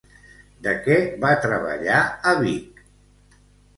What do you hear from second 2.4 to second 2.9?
Vic?